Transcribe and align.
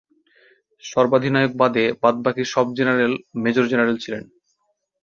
সর্বাধিনায়ক 0.83 1.51
বাদে 1.57 1.85
বাদবাকি 2.03 2.43
সব 2.53 2.65
জেনারেল 2.77 3.13
মেজর-জেনারেল 3.43 3.97
ছিলেন। 4.03 4.23